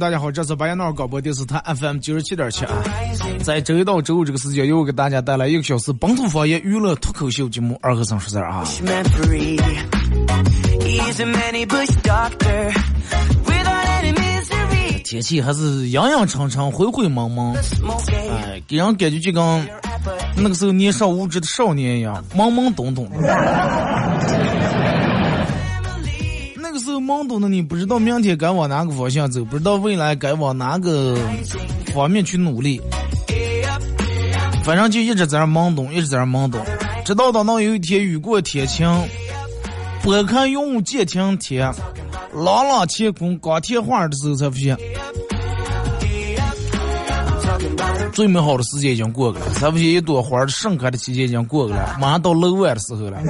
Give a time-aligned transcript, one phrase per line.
[0.00, 2.72] 大家好，这是白彦淖尔广播电视台 FM 九十七点七啊，
[3.42, 8.64] 在周一到周五这个时间，又给大家带来一个小时本土方言娱乐脱口秀节目《二和尚说事儿》啊。
[15.04, 17.54] 天气还是阴阴沉沉、灰灰蒙蒙，
[18.30, 19.68] 哎，给人感觉就跟
[20.34, 23.18] 那个时候年少无知的少年一样，懵懵懂懂的。
[27.10, 31.18] 懵懂的你不知道明天该往哪个方向走，不知道未来该往哪个
[31.92, 32.80] 方面去努力，
[34.62, 36.64] 反正就一直在那懵懂，一直在那懵懂，
[37.04, 38.88] 直到等到有一天雨过天晴，
[40.04, 41.74] 拨开云雾见晴天，
[42.32, 44.78] 朗朗乾坤光天化日的时候，才发现
[48.12, 53.20] 最美好的时间已经过去了，才发现一朵花盛开的季节已经过去了，马上到楼外的时候了。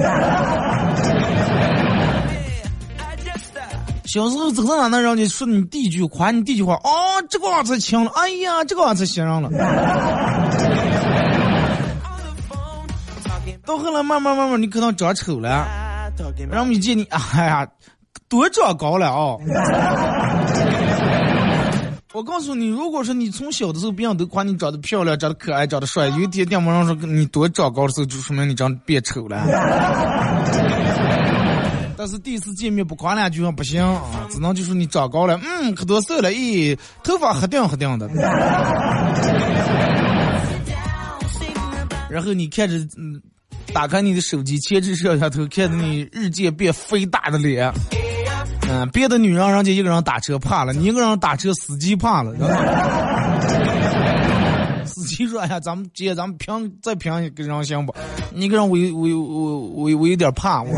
[4.13, 6.91] 小时候总是哪能让你说你第一句夸你第一句话啊，
[7.29, 9.49] 这个娃才强了，哎呀，这个娃才行上了。
[13.65, 15.65] 到后来慢慢慢慢，你可能长丑了，
[16.49, 17.65] 然后一见你，哎呀，
[18.27, 19.37] 多长高了啊！
[22.11, 29.41] 我告诉你，如果说你从小的时候别人都夸你长得漂亮、长得可爱、长得帅，有一天电网上说你多长高的时候，就说明你长得变丑了。
[32.01, 38.07] 但是第一次见面不夸两句不行啊，只能就说你长高了，嗯，可多瘦了，咦，头发黑掉黑掉的。
[42.09, 43.21] 然后你看着，嗯，
[43.71, 47.71] 打开你的手机，前置摄像头，看着你日渐变肥大的脸，
[48.67, 52.33] 嗯，别的女人人家一个人打车怕了，你一个人打车司机怕了。
[55.01, 57.93] 司机说：“哎呀，咱们接，咱们平再平一个人行不？
[58.33, 60.69] 你个人我我我我我有点怕。”我。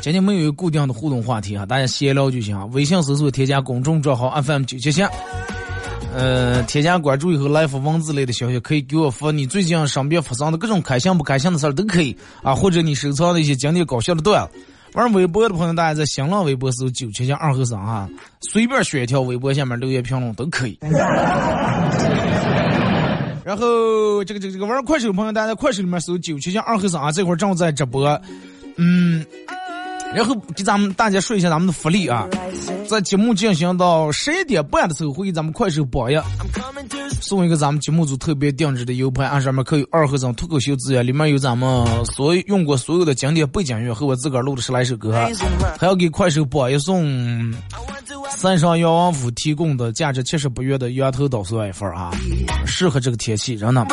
[0.00, 2.64] 今天没有固定的互动话题啊，大家闲聊就行啊。
[2.72, 5.00] 微信搜索添加公众账号 FM 九七七，
[6.12, 14.54] 呃，添加关注以后来发文字类的消息，可以给我发你最近身边发生的各种开心不开心的事儿都可以啊，或者你收藏的一些经典搞笑的段子。
[14.94, 18.08] 玩微博的朋友，大家在新浪微博搜九七七二和尚啊，
[18.40, 20.78] 随便选一条微博下面留言评论都可以。
[23.44, 28.06] 然后这个这个这个玩快手的朋友，大家在快手里面搜九七七二和尚啊，这会儿正在直播，
[28.76, 29.24] 嗯。
[30.14, 32.28] 然后给咱们大家说一下咱们的福利啊，
[32.88, 36.16] 在节目进行到十一点半的时候，会给咱们快手榜一
[37.20, 45.12] 送一个咱们节目组特别定制的 U 盘，按上面刻有二和尚脱口秀资源，里面有咱们所用过所有的经典背景乐和我自个儿录的十来首歌，
[45.78, 47.54] 还要给快手榜一送
[48.36, 52.10] 三上杨王府提供的价值七十八元的羊头捣蒜一份啊，
[52.66, 53.86] 适合这个天气，真的。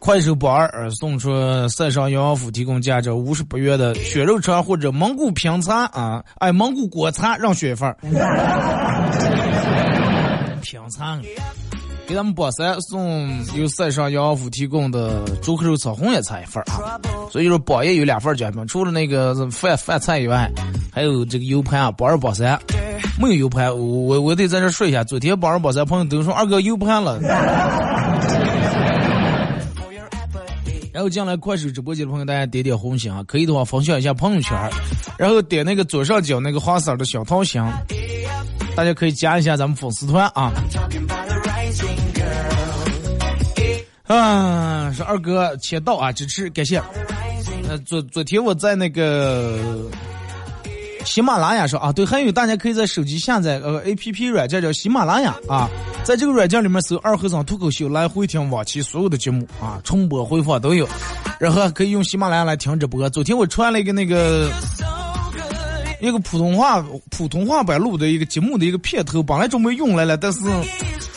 [0.00, 1.30] 快手榜二送出
[1.68, 7.96] 三上杨王府提供价值五十八元的血肉肠或者蒙古平餐啊，哎，蒙古果餐让选一份儿。
[10.62, 11.20] 平餐，
[12.06, 16.98] 给咱们榜三送由塞上杨王府提供的猪口肉炒红叶菜一份儿啊。
[17.30, 20.50] 所以说榜一有两份奖品，除了那个饭饭菜以外，
[20.92, 22.58] 还有这个 U 盘啊，榜二榜三
[23.18, 27.20] 没有 U 盘，我我得在这说一下，昨天榜二榜三朋友都说二哥 U 盘了。
[30.92, 34.56] 然后进来快手直播间的朋友，大家点点红心啊，可以的话分享一下朋友圈，
[35.18, 37.62] 然后点那个左上角那个花色的小桃心，
[38.74, 40.50] 大家可以加一下咱们粉丝团啊。
[44.04, 46.82] 啊，是二哥签到啊，支持感谢。
[47.68, 49.90] 呃，昨昨天我在那个
[51.06, 55.70] 喜马拉雅上啊，对，还有大家可以在手机下载呃 A P P 软件叫喜马拉雅啊，
[56.02, 60.86] 在这个软件里面搜“二和尚脱口秀”来回听往期所有的节目啊，重播回放都有，
[61.38, 63.08] 然后可以用喜马拉雅来听直播。
[63.08, 64.50] 昨天我传了一个那个
[66.00, 70.40] 一个普通话普通话版录的一个节目的一个片头，本来准备用来了，但是。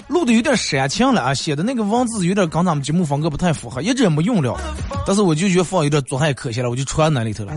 [0.08, 4.60] 录的有点煽情了啊，写的那个文字有点跟咱们节目风格不太符合，一直也没用了。
[5.06, 7.54] 但是我就觉得放有点做还可惜了，我就传那里头了。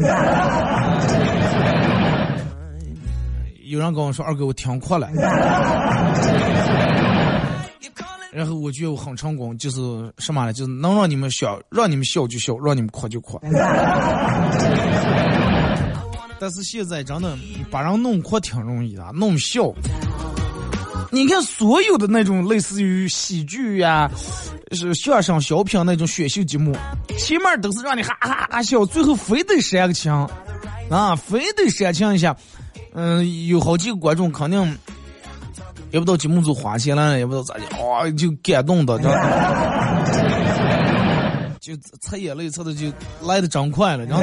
[3.73, 5.09] 有人跟我说二哥我听哭了，
[8.31, 10.53] 然后我觉得我很成功，就是什么呢？
[10.53, 13.41] 就是能让你们笑，让你们笑就笑，让你们哭就哭。
[16.39, 17.35] 但是现在真的
[17.71, 19.73] 把人弄哭挺容易的，弄笑。
[21.11, 24.11] 你看，所有的那种类似于喜剧呀、
[24.73, 26.77] 是相声、小品那种选秀节目，
[27.17, 30.13] 前面都是让你哈哈哈笑，最后非得煽个情，
[30.91, 32.37] 啊，非得煽情一下。
[32.95, 34.79] 嗯，有好几个观众肯定
[35.91, 38.99] 也不知道节目组花钱了，也不知道咋的，哇，就感动的，
[41.61, 42.93] 就擦眼泪擦的就
[43.23, 44.23] 来的真快了，真的。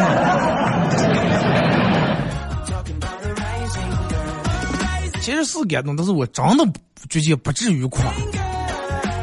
[5.21, 6.65] 其实是感动，但是我真的
[7.07, 7.99] 觉得不至于哭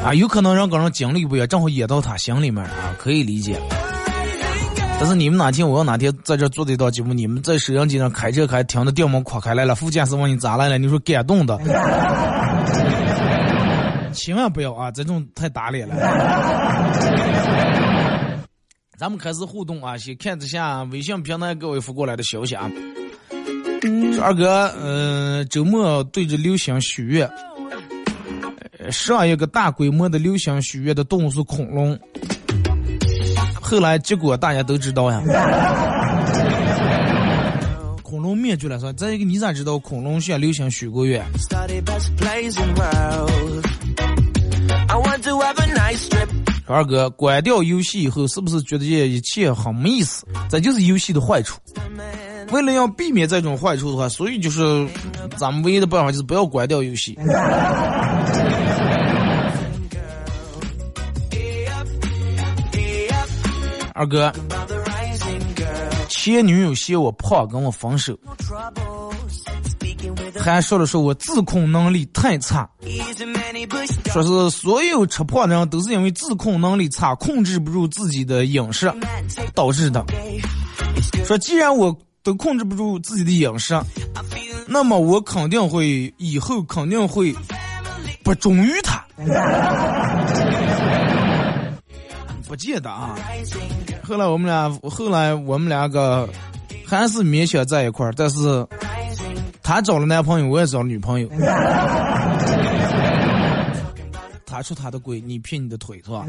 [0.04, 3.60] 啊，有可能人跟人经历不一样，正好演到他心里面啊，可以理解。
[4.98, 11.56] 但是你们哪天我要哪天在这做这档节目，你们在摄像机上开车开，听的电门垮开来了，副驾驶问你咋来了，你说感动的，
[14.12, 15.94] 千万不要啊，这种太打脸了。
[18.98, 22.70] 咱们开始互动啊，先看一下微信平台各位发过来的消息啊。
[24.14, 27.30] 说二哥，嗯，周末对着流星许愿，
[28.90, 31.96] 上一个大规模的流星许愿的动物是恐龙，
[33.68, 35.20] 后来结果大家都知道呀，
[38.00, 38.78] 恐龙灭绝了。
[38.78, 41.20] 说再一个，你咋知道恐龙向流行许过愿？
[46.68, 50.24] 二哥，关掉游戏以后，是不是觉得这一切很没意思？
[50.48, 51.58] 这就是游戏的坏处。
[52.52, 54.86] 为了要避免这种坏处的话，所以就是
[55.36, 57.18] 咱们唯一的办法就是不要关掉游戏。
[63.96, 64.30] 二哥，
[66.08, 68.14] 前女友嫌我胖，跟我分手，
[70.38, 72.68] 还说了说我自控能力太差，
[74.12, 78.92] 说是所有吃胖的人都是因为自控能力差，控制不住自己的饮食
[79.54, 80.04] 导致的。
[81.24, 81.96] 说既然我。
[82.26, 83.80] 都控制不住自己的饮食，
[84.66, 87.32] 那么我肯定会以后肯定会
[88.24, 89.00] 不忠于他。
[92.56, 93.14] 记得啊。
[94.02, 96.28] 后来我们俩，后来我们两个
[96.86, 98.66] 还是勉强在一块儿，但是
[99.62, 101.28] 他找了男朋友，我也找了女朋友。
[104.46, 106.24] 他出他的轨，你劈你的腿，是吧？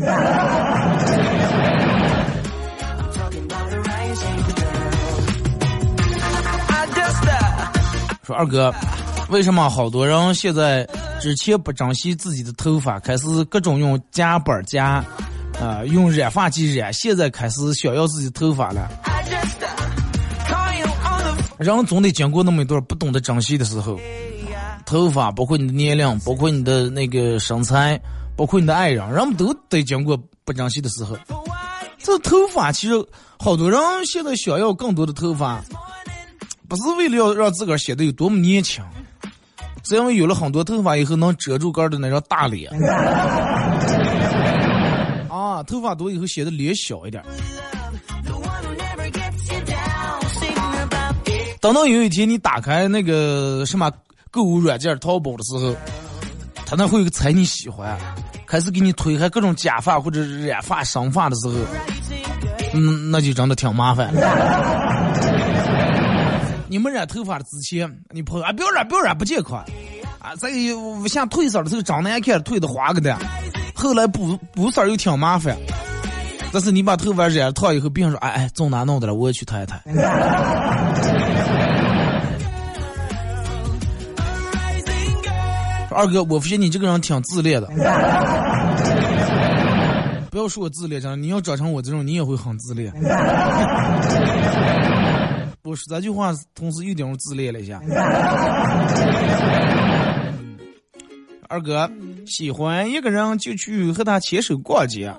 [8.23, 8.73] 说二哥，
[9.29, 10.85] 为什么好多人现在
[11.21, 15.01] 之前不珍惜自己的头发，开始各种用夹板夹，
[15.59, 18.89] 啊，用染发剂染，现在开始想要自己头发了？
[21.57, 23.99] 人总得经过那么一段不懂得珍惜的时候，
[24.85, 27.99] 头发包括你的年龄，包括你的那个身材，
[28.35, 31.17] 包括你的爱人，人们都得经过不珍惜的时候。
[31.97, 32.93] 这头发其实
[33.39, 35.61] 好多人现在想要更多的头发。
[36.69, 38.83] 不是为了要让自个儿显得有多么年轻，
[39.85, 42.69] 是因为有了很多头发以后能遮住个的那张大脸。
[45.63, 47.23] 头发多以后显得脸小一点。
[51.59, 53.91] 等到有一天你打开那个什么
[54.29, 55.75] 购物软件淘宝的时候，
[56.65, 57.97] 他那会有个猜你喜欢，
[58.45, 61.55] 开始给你推开各种假发或者染发、生发的时候，
[62.73, 64.13] 嗯，那就真的挺麻烦。
[66.69, 69.63] 你们染头发之前，你朋友啊，不要染，不要染，不健康
[70.19, 70.35] 啊！
[70.35, 73.17] 再有像褪色的时候长难看，褪的花个的，
[73.77, 75.55] 后来补补色又挺麻烦。
[76.51, 79.13] 但是你把头发染了烫以后，别人说哎哎，从哪弄的了？
[79.13, 79.79] 我也去烫一烫。
[85.91, 87.67] 二哥，我发现你这个人挺自恋的。
[90.29, 92.91] 不要说我自恋，真的，你要长成我这种，你也会很自恋。
[95.63, 97.81] 我说这句话同时又点自恋了一下。
[101.49, 101.89] 二哥
[102.25, 105.13] 喜欢一个人就去和他牵手逛街，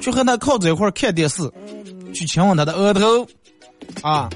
[0.00, 1.42] 去和他靠在一块看电视，
[2.14, 3.26] 去亲吻他的额头，
[4.02, 4.28] 啊，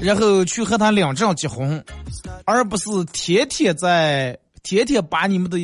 [0.00, 1.84] 然后去和他领证结婚，
[2.44, 5.58] 而不是天天在天天把你们的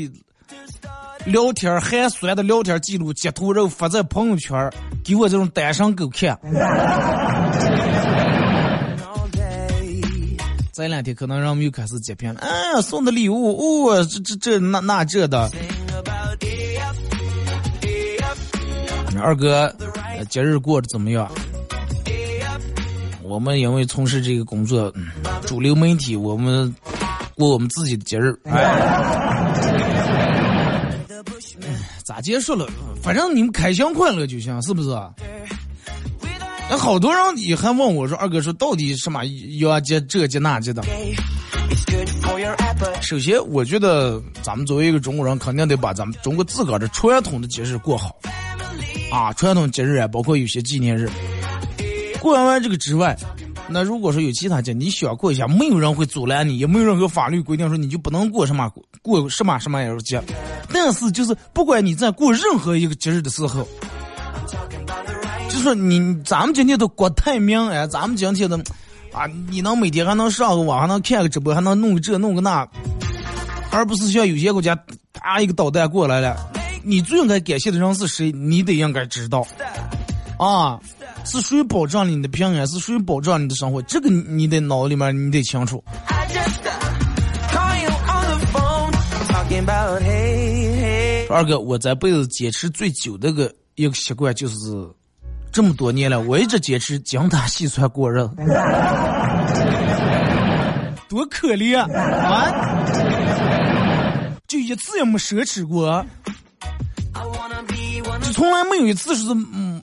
[1.25, 4.71] 聊天寒酸的聊天记录截图，然后发在朋友圈，
[5.05, 6.39] 给我这种单身狗看。
[10.79, 15.51] 这两天可能人们又开始截屏了，嗯，送的礼物，哦，这这这那那这的。
[19.21, 19.75] 二哥，
[20.31, 21.29] 节日过得怎么样？
[23.25, 24.95] 我们因为从事这个工作，
[25.45, 26.73] 主流媒体，我们
[27.35, 28.33] 过我们自己的节日。
[28.45, 28.63] 哎
[32.05, 32.65] 咋结束了？
[33.03, 34.91] 反正你们开心快乐就行，是不是？
[36.71, 39.25] 那好多人也还问我说：“二哥说到底什么
[39.59, 40.83] 要接这接那接的？”
[43.01, 48.15] 首先，我觉得咱们作为一个中国人，肯定得把咱们中国自个儿的传统的节日过好
[49.11, 49.33] 啊！
[49.33, 51.09] 传统节日啊，包括有些纪念日。
[52.21, 53.17] 过完完这个之外，
[53.69, 58.71] 那如果说有其他节，你想过一下，没有人会阻拦你，也没有任何法律规定说你就不能过什么
[59.01, 60.23] 过什么什么节。
[60.71, 63.67] 但是，就是不管你在过任何一个节日的时候。
[65.59, 68.57] 就说你，咱们今天都国泰民安，咱们今天的
[69.13, 72.65] 啊，你能每天还能上个网，还能看个直播，还能弄个这弄个那，
[73.73, 74.79] 而不是像有些国家，
[75.13, 76.37] 啪一个导弹过来了，
[76.85, 78.31] 你最应该感谢的人是谁？
[78.31, 79.45] 你得应该知道，
[80.39, 80.79] 啊，
[81.25, 82.65] 是谁保障了你的平安？
[82.69, 83.83] 是谁保障你的生活？
[83.83, 85.83] 这个你得脑里面你得清楚。
[91.29, 94.55] 二哥，我这辈子坚持最久的个一个习惯就是。
[95.53, 98.31] 这么多年了，我一直坚持精打细算过日子，
[101.09, 102.85] 多可怜啊！
[104.47, 106.05] 就一次也没奢侈过，
[108.23, 109.81] 就从来没有一次是嗯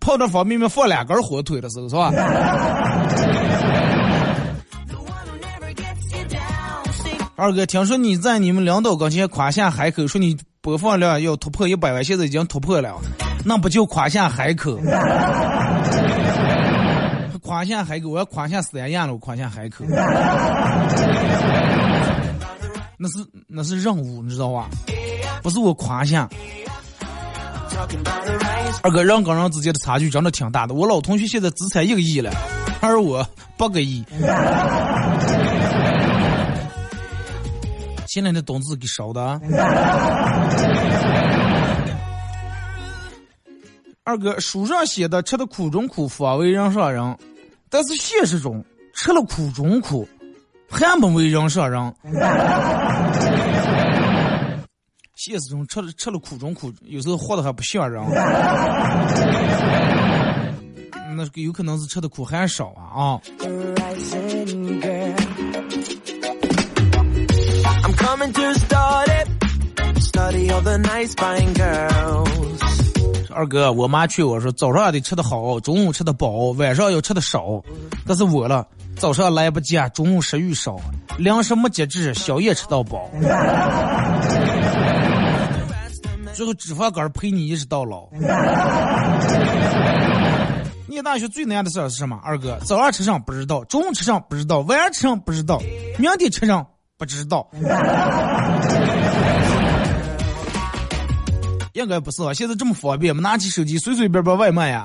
[0.00, 2.10] 泡点方便面放两根火腿的时候，是吧？
[7.34, 12.98] 二哥，听说你在你们领导跟前夸下海口，说你播放量要突破一百万，现在已经突破了。
[13.44, 14.78] 那不就夸下海口？
[17.42, 19.84] 夸下海口，我要夸下三亚了，我夸下海口。
[22.98, 24.68] 那是那是任务，你知道吧？
[25.42, 26.28] 不是我夸下。
[28.82, 30.74] 二哥，人跟人之间的差距真的挺大的。
[30.74, 32.30] 我老同学现在资产一个亿了，
[32.80, 33.26] 而我
[33.56, 34.04] 八个亿。
[38.08, 39.40] 现在的工资给烧的。
[44.08, 47.18] 二哥，书上写的吃的苦中苦，方为人上人，
[47.68, 50.08] 但是现实中吃了苦中苦，
[50.66, 51.94] 还不为人上人。
[55.14, 58.02] 现实中吃了吃了苦中苦，有时候活的还不像人。
[61.14, 63.20] 那有可能是吃的苦还少啊啊！
[73.38, 77.62] 二哥，我妈劝我说，早上得吃的好，中午吃的饱，晚上要吃的少。
[78.04, 78.66] 但是我了，
[78.96, 80.76] 早上来不及啊，中午食欲少，
[81.18, 83.08] 粮食没节制，宵夜吃到饱。
[86.34, 88.08] 最后脂肪肝陪你一直到老。
[90.88, 92.18] 念大学最难的事是什么？
[92.24, 95.62] 二哥，早上吃上不知道，中午吃上不知道，晚上吃上不知道，
[95.96, 96.66] 明天吃上
[96.96, 97.48] 不知道。
[101.78, 104.84] 应该不是啊，现在这么方便，我们拿起手机随随便便外卖呀。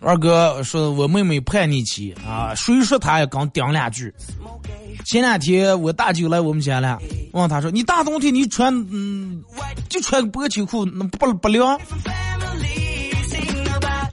[0.00, 4.14] 二哥说，我妹妹叛逆期啊，谁说她也刚顶两句。
[5.04, 6.98] 前两天我大舅来我们家了，
[7.32, 9.42] 问他说：“你大冬天你穿嗯，
[9.88, 11.78] 就穿个薄秋裤，那不不凉？”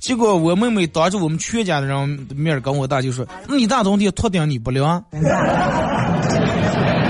[0.02, 5.04] 结果我妹妹当着我们全家的人面跟我大舅说：“那你大冬天脱顶你不凉？”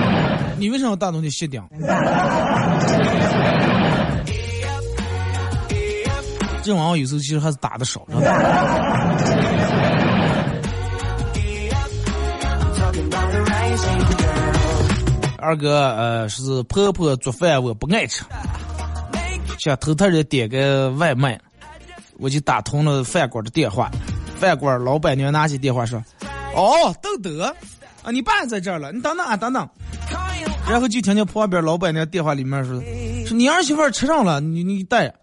[0.63, 1.61] 你为什么大东西卸顶？
[6.63, 8.07] 这玩意有时候其实还是打的少。
[15.37, 18.23] 二哥，呃，是婆婆做饭我不爱吃，
[19.59, 21.37] 想偷偷的点个外卖，
[22.19, 23.91] 我就打通了饭馆的电话，
[24.39, 26.01] 饭馆老板娘拿起电话说
[26.55, 27.43] ：“哦，豆豆，
[28.01, 29.67] 啊，你爸在这儿了，你等等啊，等等。”
[30.69, 32.81] 然后就听见旁边老板娘电话里面说
[33.27, 35.13] ：“说你儿媳妇吃上了，你你带。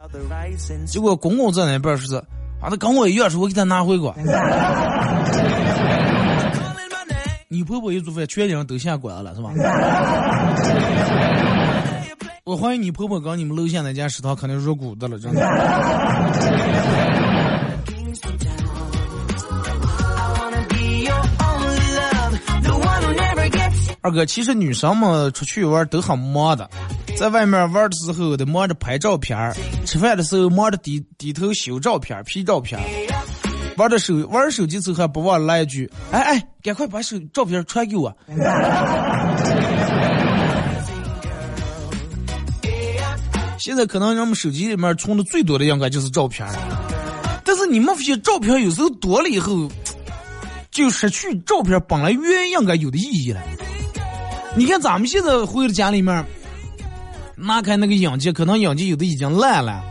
[0.87, 2.17] 结果公公在那边说是，
[2.61, 4.15] 啊，他跟我一样，说我给他拿回过。
[7.49, 9.51] 你婆婆一做饭，全家人都下馆了，是吧？
[12.45, 15.41] 我怀疑你婆婆跟你们楼下那家食堂肯定入股的了，真的。
[24.03, 26.71] 二哥，其实女生们出去玩都很忙的，
[27.19, 29.53] 在外面玩的时候得忙着拍照片，
[29.85, 32.81] 吃饭的时候忙着低低头修照片、P 照片，
[33.77, 38.17] 玩的手玩手机时候还不忘来一句：“哎哎，赶快把手照片传给我。
[43.59, 46.49] ”现在可能人们手机里面存的最多的应该就是照片
[47.45, 49.71] 但是你们发现照片有时候多了以后，
[50.71, 53.43] 就失去照片本来原应该有的意义了。
[54.57, 56.25] 你看咱们现在回到家里面，
[57.37, 59.83] 拿开那个影机，可能影机有的已经烂了，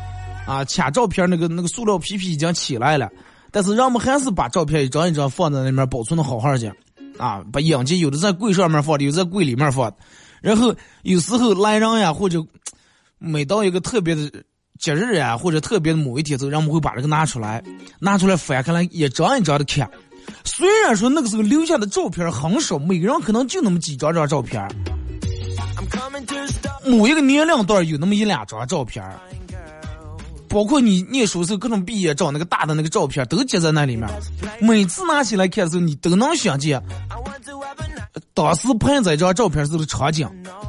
[0.45, 3.09] 啊，卡照片那个那个塑料皮皮已经起来了，
[3.51, 6.75] 但是人们还是把照片一张一张放在那边保存的好好的，
[7.17, 9.91] 啊，把影机有的在柜上面放的，有的在柜里面放，
[10.41, 12.45] 然后有时候来人呀，或者
[13.17, 14.29] 每到一个特别的
[14.77, 17.63] 节日呀，或者特别的某一天，后，人们会把这个拿出来，
[17.99, 19.89] 拿出来翻开来一张一张的看。
[20.43, 24.67] 虽然说那个时候留下的照片很少，每个人可能就那么几张张照片，
[26.85, 29.03] 某一个年龄段有那么一两张照片，
[30.47, 34.09] 包括你念书时候各种毕业照那个大的那个照片都接在那里面。
[34.59, 36.81] 每次拿起来看的时候，你都能想见
[38.33, 40.27] 当时拍这张照片时候的场景，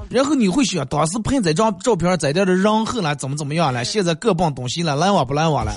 [0.08, 5.74] 然后你会想当时拍这张照片在这的人后来怎么怎么样了，现在各奔东西了，来往不来往了。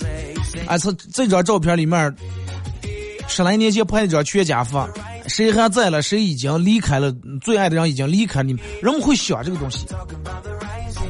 [0.67, 2.15] 哎，这这张照片里面。
[3.27, 4.77] 十来年前拍的张全家福，
[5.27, 6.01] 谁还在了？
[6.01, 7.11] 谁已经离开了？
[7.41, 9.85] 最爱的人已经离开你们，人们会想这个东西。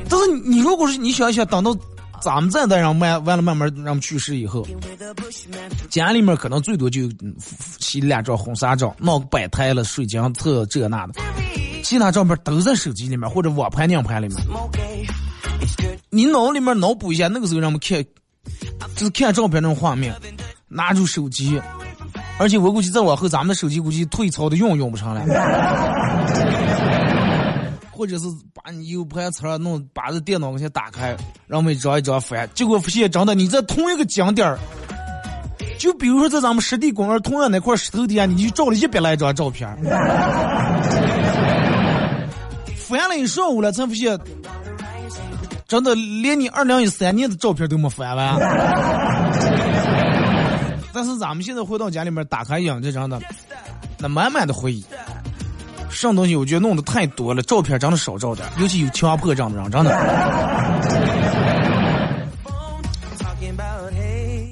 [0.10, 1.76] 但是你如果是你想一想，等到
[2.22, 4.66] 咱们再再让慢完了慢慢让去世以后，
[5.90, 7.02] 家里面可能最多就
[7.80, 11.14] 洗两张婚纱照，弄个摆台了，水晶册这那的，
[11.84, 14.38] 其他照片都在手机里面或者网盘、硬盘里面。
[16.10, 18.02] 你脑里面脑补一下那个时候让我们看，
[18.96, 20.14] 就是看照片那种画面，
[20.70, 21.60] 拿出手机。
[22.40, 25.22] 而且我估计再往后，咱们的手机估计退潮的用用不上了，
[27.92, 31.16] 或者是把你 U 盘槽弄，把这电脑给先打开，
[31.48, 34.58] 让我们一张一张翻，结果发现真的，你在同一个景点儿，
[35.78, 39.70] 就比如说在咱们湿地公园同样那块石头底下，你就照了一百来张照片，
[42.76, 44.20] 翻了一上午了，才发现，
[45.68, 48.36] 真的连你二零一三年的照片都没翻完。
[50.94, 53.20] 但是咱们现在回到家里面，打开影这张的，
[53.98, 54.86] 那满满的回忆。
[55.90, 59.92] 上东西我觉得弄的太多了，照片真的少照点，尤其有强迫症的人，真的。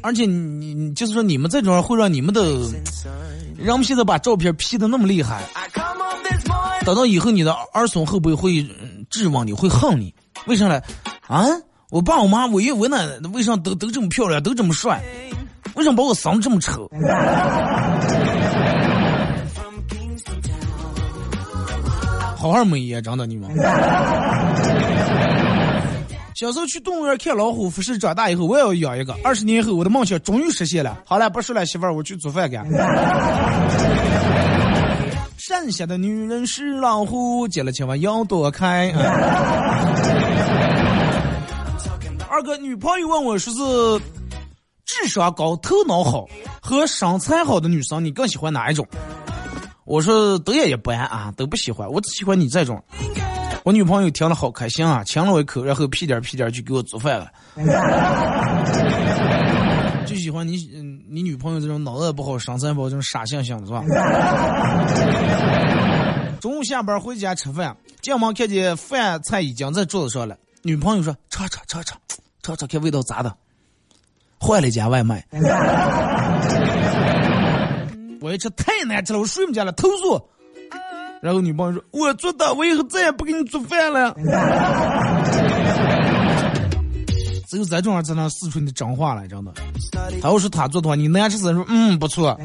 [0.04, 2.42] 而且你你就是说你们这种会让你们的，
[3.56, 5.44] 人们现在把照片 P 的那么厉害，
[6.84, 8.68] 等到以后你的儿孙会不会会
[9.10, 10.14] 质问你，会恨你？
[10.48, 10.82] 为啥呢？
[11.28, 11.46] 啊，
[11.92, 15.02] 我爸我妈我爷我奶奶为啥都都这么漂亮，都这么帅？
[15.76, 16.90] 为什么把我生这么丑？
[22.36, 23.50] 好好美呀，真的你们。
[26.34, 29.16] 小时候去动物园看老虎，不是长大以后我也要养一个。
[29.24, 30.98] 二十年后，我的梦想终于实现了。
[31.06, 32.58] 好了，不说了，媳妇儿，我去做饭去。
[35.38, 38.92] 剩下的女人是老虎，见了千万要躲开。
[42.28, 43.60] 二哥，女朋友问我说是。
[44.92, 46.28] 智商高、头脑好
[46.62, 48.86] 和身材好的女生，你更喜欢哪一种？
[49.86, 52.84] 我说都也一般啊，都不喜欢，我只喜欢你这种。
[53.64, 57.32] 我女朋友听了好开心啊，亲了我一口，然后屁颠屁颠就给我做饭了。
[60.06, 60.58] 就喜欢你，
[61.10, 63.84] 你女朋友这种脑子不好、身材不好、这种傻性性的是吧？
[66.40, 71.98] 中午下班回家吃饭，进门看见饭菜已经在桌子上了，女朋友说：“尝尝尝尝，
[72.42, 73.34] 尝尝看味道咋的？”
[74.44, 75.24] 换了一家外卖，
[78.20, 80.20] 我一吃太难吃了，我睡不着了，投诉。
[81.22, 84.12] 然后女朋友说：“我做的，我以后再也不给你做饭了。”
[87.48, 89.52] 只有这种人才能使出你的真话来，真的。
[90.20, 92.36] 他要是他做的话，你难吃死说：“嗯，不错。”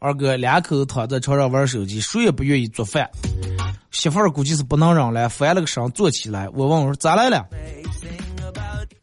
[0.00, 3.10] 二哥两口子躺在床上玩手机，谁也不愿意做饭。
[3.90, 6.48] 媳妇儿估计是不能忍了，翻了个身坐起来。
[6.50, 7.44] 我问我说咋来了？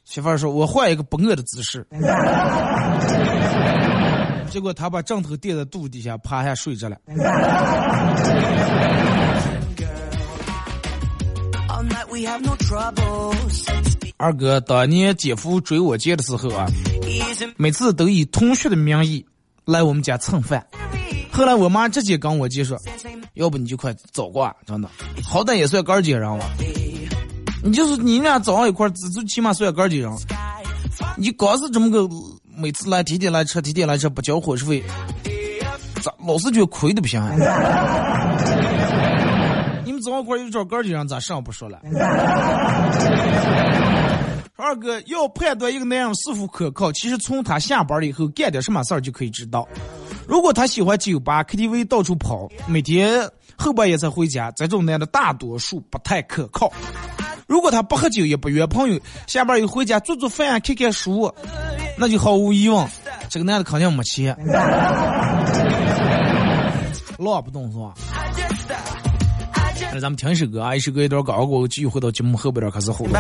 [0.06, 1.86] 媳妇儿说：“我换一个不饿的姿势。”
[4.50, 6.96] 结果他把枕头垫在肚底下，趴下睡着了。
[14.16, 16.66] 二哥，当年姐夫追我姐的时候啊，
[17.58, 19.26] 每次都以同学的名义
[19.66, 20.66] 来我们家蹭饭。
[21.32, 22.78] 后来我妈直接跟我姐说
[23.36, 24.88] ：“要不你就快走过，真的，
[25.24, 26.46] 好歹也算哥儿姐人了。
[27.64, 30.10] 你就是你俩早上一块，最起码算哥儿姐人。
[31.18, 32.08] 你光是这么个
[32.56, 34.82] 每次来，天天来吃，天天来吃，不交伙食费，
[36.02, 37.22] 咋老是觉得亏的不行？
[37.22, 37.36] 啊
[39.84, 41.80] 你们早上一块又找哥儿姐人，咋上不说了？”
[44.58, 49.68] 二哥要判断一个男人是否可靠，其实从他下班了以后干点什么事儿就可以知道。
[50.26, 56.72] 如果他喜欢酒吧、KTV 到处跑，每天后半夜才回家，这种男的大多数不太可靠。
[57.48, 61.30] 如果他不喝酒也不约朋友，下班又回家做做饭、看看书，
[61.98, 62.88] 那就毫无疑问，
[63.30, 64.36] 这个男的肯定没钱。
[67.18, 67.94] 老不懂是吧？
[69.96, 73.14] 那咱们听一首歌啊，一首歌一段广告过后，继续回到节目后边儿开始互动，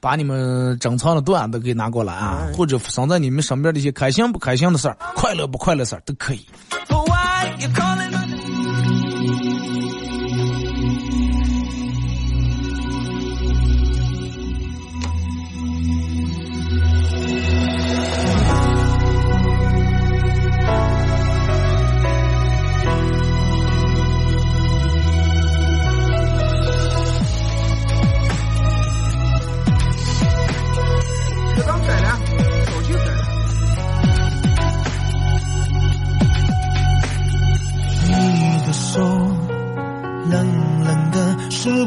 [0.00, 6.44] 把你们珍藏的段子给拿过来啊，或者发生在你们身边的一些开心不开心的事儿、快乐不快乐事儿都可以。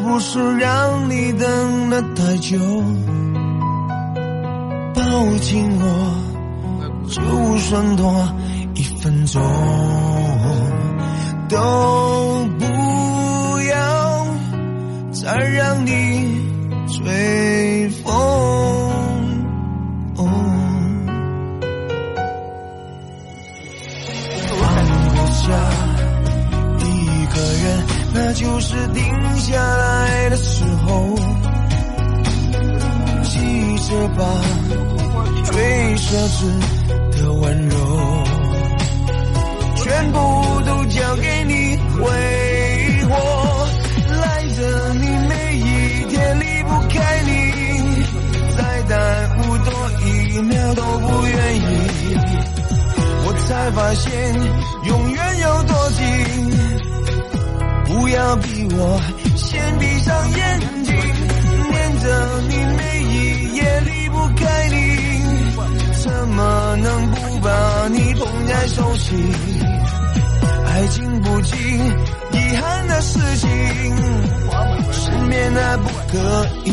[0.04, 2.58] 不是让你等了太久？
[4.94, 5.02] 抱
[5.42, 5.86] 紧我，
[7.10, 7.22] 就
[7.58, 8.28] 算多
[8.76, 9.42] 一分钟，
[11.48, 11.58] 都
[12.58, 12.66] 不
[13.62, 14.28] 要
[15.12, 16.42] 再让你
[16.88, 18.79] 吹风。
[28.30, 29.04] 那就是定。
[29.38, 31.16] 下来的时候，
[33.24, 33.40] 记
[33.88, 34.24] 着吧，
[35.46, 36.38] 最奢侈
[37.18, 37.76] 的温柔，
[39.78, 40.20] 全部
[40.64, 42.04] 都交给你挥
[43.10, 43.68] 霍。
[44.22, 47.30] 赖着你每一天离不开你，
[48.56, 48.94] 再耽
[49.40, 49.74] 误多
[50.06, 51.60] 一秒都不愿意。
[53.26, 54.12] 我才发现，
[54.84, 56.06] 永远有多近，
[57.90, 59.02] 不要逼我。
[59.36, 60.96] 先闭上眼睛，
[61.72, 64.76] 念着你每一夜离不开你，
[66.04, 69.34] 怎么能不把你捧在手心？
[70.68, 71.58] 爱情不起
[72.32, 73.50] 遗憾的事情，
[74.92, 76.70] 失眠的不可以，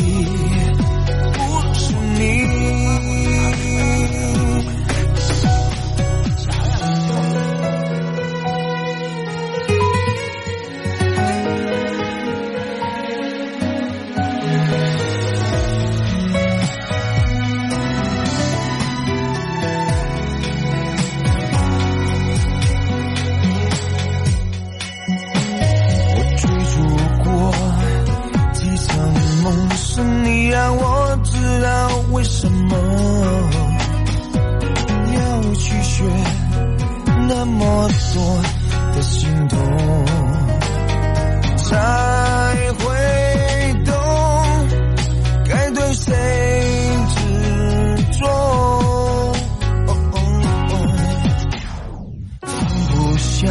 [32.17, 32.75] 为什么
[35.13, 36.03] 要去学
[37.29, 38.41] 那么多
[38.95, 39.59] 的心痛，
[41.57, 41.75] 才
[42.79, 42.85] 会
[43.85, 43.93] 懂
[45.47, 46.11] 该对谁
[47.13, 47.17] 执
[48.17, 48.25] 着？
[49.85, 49.95] 放
[52.87, 53.47] 不下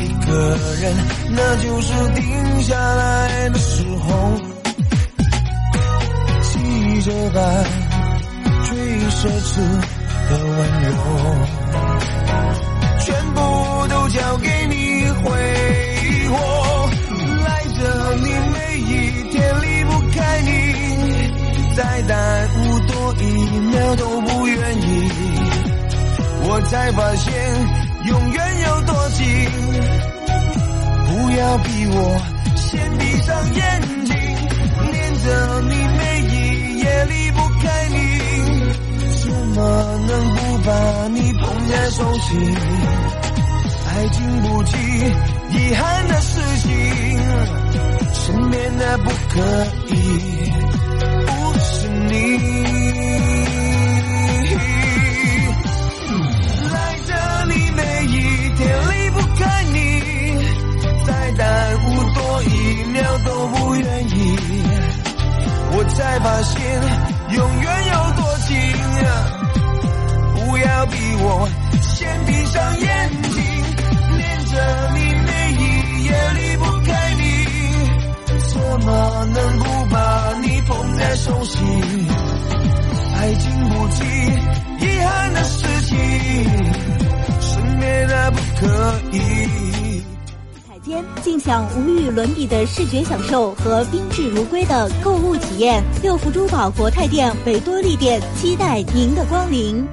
[0.00, 0.28] 一个
[0.80, 0.92] 人，
[1.30, 2.74] 那就是定下
[26.88, 27.34] 才发现
[28.06, 29.26] 永远有多近，
[31.04, 32.18] 不要逼我
[32.56, 34.16] 先闭上眼睛，
[34.90, 36.78] 念着你每一。
[36.78, 37.96] 也离不开你，
[39.18, 39.58] 怎么
[40.08, 40.72] 能不把
[41.08, 42.56] 你捧在手心？
[43.90, 44.78] 爱经不起
[45.50, 46.70] 遗憾的事情，
[48.14, 49.66] 身边的不可
[66.18, 66.58] 才发现
[67.30, 68.56] 永远有多近。
[70.34, 71.48] 不要逼我
[71.80, 73.40] 先闭上眼睛，
[74.16, 77.22] 念着你每一夜离不开你，
[78.48, 78.88] 怎么
[79.32, 81.58] 能不把你捧在手心？
[83.16, 84.04] 爱经不起
[84.80, 85.96] 遗憾的事情，
[87.40, 89.77] 省略的不可以。
[91.22, 95.82] 尽享无与伦比的视觉享受和宾至如归的购物体验。
[96.02, 99.86] 六福珠宝国泰店、维多利店期待您的光临。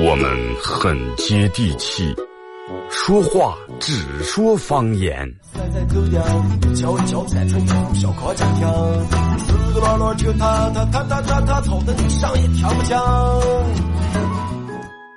[0.00, 0.30] 我们
[0.62, 2.14] 很接地气，
[2.90, 5.28] 说话只说方言。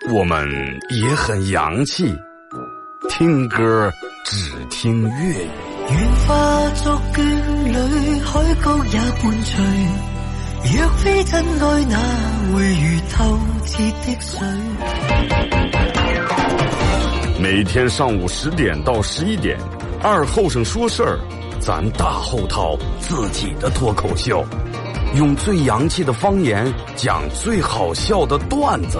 [0.09, 0.49] 我们
[0.89, 2.11] 也很洋气，
[3.07, 3.91] 听歌
[4.25, 5.49] 只听粤语。
[5.91, 7.21] 愿化作眷
[7.65, 9.63] 侣，海角也伴随。
[10.73, 11.99] 若非真爱，哪
[12.51, 14.39] 会如透彻的水？
[17.39, 19.55] 每天上午十点到十一点，
[20.01, 21.19] 二后生说事儿，
[21.59, 24.43] 咱大后套自己的脱口秀，
[25.15, 28.99] 用最洋气的方言讲最好笑的段子。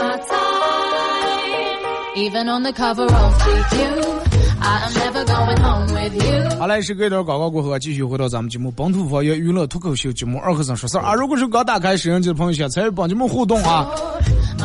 [2.21, 6.59] Even on the cover of GQ, I am never going home with you.
[6.59, 11.15] 好嘞，是隔一段广告过后啊，继续回到咱们节目《本土方言娱乐脱口秀》节目二和尚说事儿啊。
[11.15, 13.89] 如果是刚打开摄像机的朋友，想参与帮节目互动啊，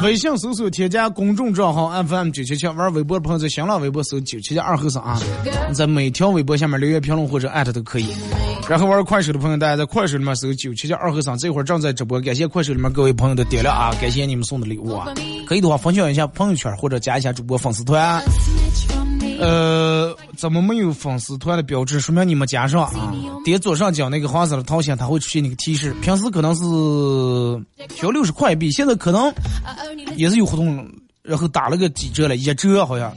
[0.03, 5.19] 微信搜索添加公众账号 FM 九七七，玩微博的朋友在新浪微博搜九七七二和尚啊，
[5.73, 8.09] 在每条微博下面留言评论或者艾特都可以。
[8.69, 15.07] 然后玩快手的朋友，大家在快手里面搜九七七二和尚，这会儿正在直播，感谢快手里面各位朋友的点亮啊，感谢你们送的礼物啊，
[15.47, 18.21] 可以的话分享一下朋友圈或者加一下主播粉丝团。
[19.39, 22.01] 呃，怎么没有粉丝团的标志？
[22.01, 25.95] 说明你们加上啊，点左上角那个黄色的头像，它会出现那个提示。
[26.03, 26.65] 平时可能是
[27.95, 29.33] 调六十块币，现在可能
[30.17, 30.91] 也是有活动，
[31.23, 33.13] 然后打了个几折了，一折好像。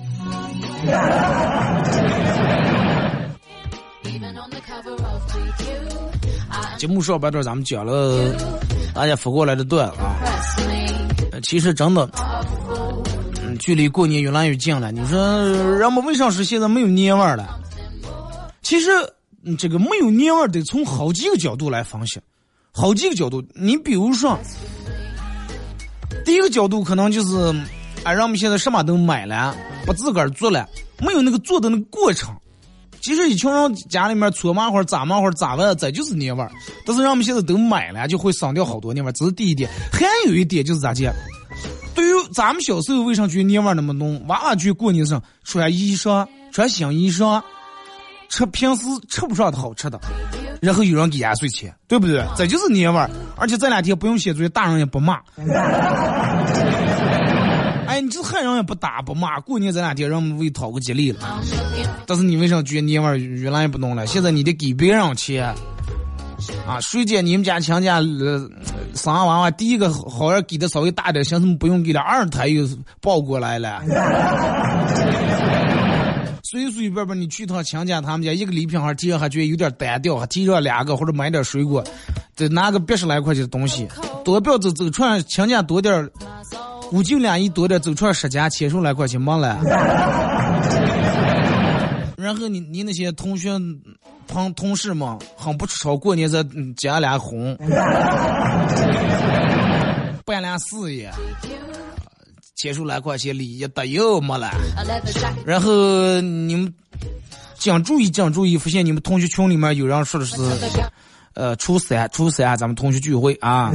[6.80, 8.34] 节目上半段咱们讲了
[8.96, 10.15] 大家发过来的段啊，
[11.44, 12.10] 其实真的，
[13.44, 14.89] 嗯，距离过年越来越近了。
[14.89, 15.20] 你说
[15.78, 17.60] 人们为啥说现在没有年味儿了？
[18.62, 18.92] 其实，
[19.44, 22.18] 嗯这个没有年味儿得从好几个角度来分析，
[22.72, 23.44] 好几个角度。
[23.54, 24.39] 你比如说，
[26.24, 27.54] 第一个角度可能就是，
[28.06, 29.54] 哎，人们现在什么都买了，
[29.86, 30.65] 不自个儿做了，
[31.00, 32.34] 没有那个做的那个过程。
[33.02, 36.52] 其实一群人家里面搓麻花、炸麻花、炸完，这就是年味儿。
[36.86, 39.14] 但是人们现在都买了，就会省掉好多年味儿。
[39.14, 39.70] 这是第一点。
[39.92, 41.14] 还有一点就是咋讲？
[41.96, 44.24] 对于咱们小时候为啥觉得年味儿那么浓？
[44.28, 47.42] 娃娃去过年上穿衣裳、穿新衣裳，
[48.30, 50.00] 吃平时吃不上的好吃的，
[50.62, 52.24] 然后有人给压岁钱，对不对？
[52.38, 53.10] 这就是年味儿。
[53.36, 55.20] 而且这两天不用写作业，大人也不骂。
[58.00, 61.20] 哎，你这汉人也不打不骂，过年这两天让我们为讨个吉利了。
[62.06, 64.08] 但是你为啥觉得年味儿越来也不浓了？
[64.08, 65.54] 现在你得给别人钱
[66.66, 66.80] 啊！
[66.80, 68.50] 谁见你们家强家呃
[68.96, 72.66] 生完娃娃，第一个好像给的稍微大点，寻思不用给了，二胎又
[73.02, 73.82] 抱过来了。
[76.42, 81.84] 随随便便你去趟强家他们家，一个礼品还提上还觉得有点单调，还提上两个或者买点水果，
[82.34, 83.86] 再拿个八十来块钱的东西，
[84.24, 86.10] 多不要走走串强家多点
[86.91, 89.60] 儿五斤两亿多点儿，走串十家千数来块钱没了。
[92.17, 93.52] 然后你你那些同学
[94.28, 97.58] 朋同事们很不出丑，过年再嗯结俩婚，
[100.25, 101.10] 办俩事业，
[102.56, 104.52] 千数来块钱礼一得又没了。
[105.45, 106.73] 然后你们
[107.58, 110.36] 讲注意讲注意，发现你们同学群里面有人说的是，
[111.36, 113.71] 呃，初三初三咱们同学聚会啊。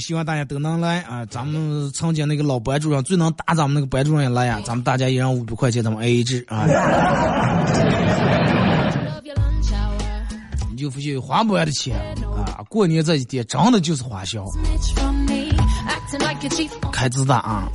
[0.00, 1.24] 希望大家都能来啊！
[1.26, 6.66] 咱们曾经那个老班主任最能打咱们那个班主任也来呀、咱们大家一人五百块钱，咱们 A A 制啊！
[10.70, 11.96] 你就发现花不完的钱
[12.34, 12.64] 啊！
[12.68, 14.44] 过年这几天真的就是花销，
[16.90, 17.68] 开支大啊！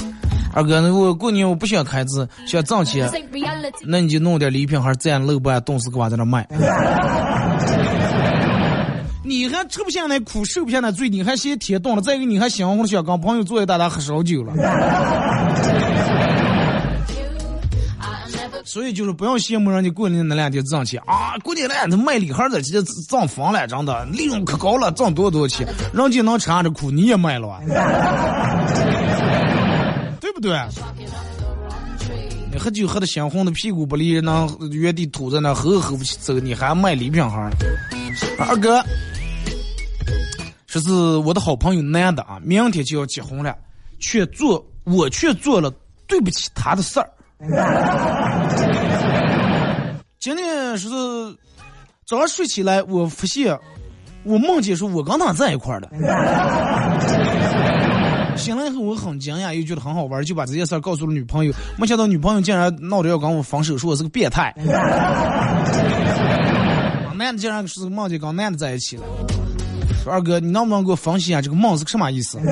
[0.54, 3.12] 二哥，那我过年我不想开支，想挣钱
[3.84, 6.48] 那你就弄点礼品，还是这样漏办冻死给我在那卖。
[9.26, 14.54] 你还吃不下那苦，受不下那罪，你还嫌铁冻了，再一个你还想红想跟朋友坐一大大喝烧酒了。
[18.64, 21.38] 所以就是不要羡慕人家过年那两天挣钱啊！
[21.44, 27.60] 过年那卖礼盒的直接涨疯了，真的利润可高了，挣多少多少钱，人家能吃上这苦，你也卖了啊？
[30.20, 30.56] 对不对？
[32.52, 37.50] 你喝酒喝的鲜红的，屁股不离，能原地吐在那，喝喝不起走，你还卖礼品盒？
[38.40, 38.84] 二哥，
[40.76, 43.56] 这是我的好朋友男的啊，明天就要结婚了，
[43.98, 45.72] 却做我却做了
[46.06, 47.10] 对不起他的事儿。
[50.20, 50.90] 今天是
[52.06, 53.58] 早上睡起来，我发现
[54.26, 55.88] 我梦见说我跟他在一块儿的。
[58.36, 61.54] 醒了以后我很惊讶，又觉得很好玩，就把这件事儿告诉了女朋友。
[61.80, 64.54] 没想到女朋友竟然闹着要跟我分手，说我是个变态。
[67.16, 69.04] 男的竟然是梦见跟男的在一起了。
[70.06, 72.38] 说二哥，你能不能给我分析一下这个梦是个什么意思？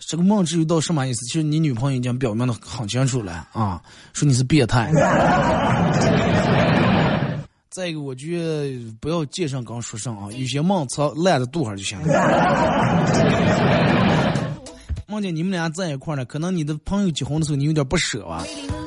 [0.00, 1.24] 这个梦至于到什么意思？
[1.26, 3.80] 其实你女朋友已经表明的很清楚了啊，
[4.12, 4.90] 说你是变态。
[7.70, 12.04] 再一个，我觉得不要见上刚说上啊，有些梦操烂在肚上就行了。
[15.10, 18.44] 梦见你们俩在一块儿呢，可能你的朋友结婚的时候你有点不舍啊。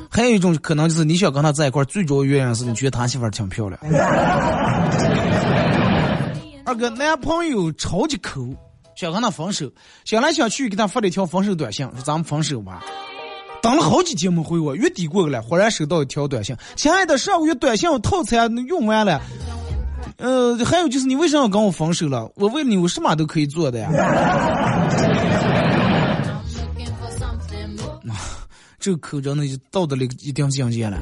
[0.07, 3.79] 还有一种可能就是你想跟他在一块儿，最主要原因是你觉得他媳妇儿挺漂亮。
[6.63, 8.47] 二哥，男朋友超级抠。
[8.95, 9.71] 想跟他分手，
[10.05, 12.84] 想来想去给他发了一条分手短信，说咱们分手吧。
[13.63, 19.19] 等了好几天没回我，月底过去了，忽然收到一条短信：亲爱的，上个月短信套餐用完了。
[20.17, 22.29] 呃，还有就是你为什么要跟我分手了？
[22.36, 23.89] 我问你，我什么都可以做的呀。
[28.81, 30.97] 这个口真的就到达了一定境界了。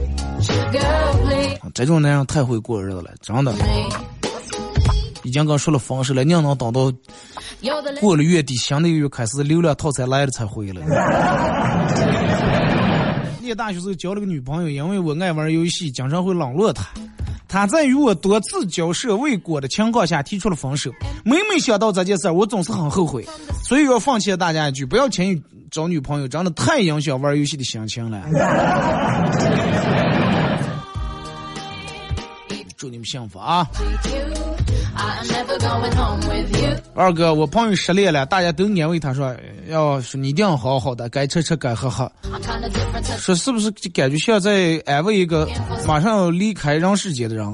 [1.73, 3.55] 这种男人太会过日子了，真的。
[5.23, 6.91] 已经刚说了分手了，你要能等到
[8.01, 10.81] 过了月底，新的一个月开始流量套餐来了才回来。
[13.41, 16.85] 念大学时候交了个女朋友，因为我爱玩游戏，经常会冷落她。
[17.47, 20.91] 她在与我多次交涉未果的情况下提出了分手。
[21.23, 23.25] 每每想到这件事儿，我总是很后悔。
[23.63, 28.21] 所以要放弃大家一句：不要轻易找女朋友，真的太影响玩游戏的心情了。
[32.77, 33.67] 祝你们幸福啊！
[36.95, 39.35] 二哥，我朋友失恋了，大家都安慰他说
[39.67, 42.09] ：“要是你一定要好好的，该吃吃，该喝喝。”
[43.19, 45.45] 说是不是感觉像在安慰一个
[45.85, 47.45] 马上要离开人世间的人？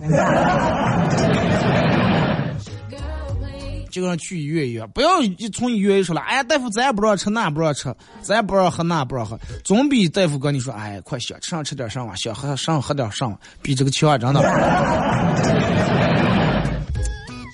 [3.96, 14.42] 就让去医院一样，不要一从医院一出来，哎，大夫咱也不让吃，那不让吃，咱也不让喝，那不让喝，总比大夫跟你说，哎，快想吃上吃点上吧，想喝上喝点上吧，比这个强，真的。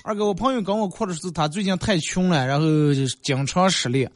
[0.02, 2.66] 二哥，我朋友跟我哭的是他最近太穷了，然后
[3.22, 4.10] 经常失恋，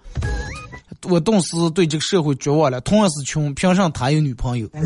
[1.09, 2.81] 我顿时对这个社会绝望了。
[2.81, 4.69] 同样是穷，凭什么他有女朋友？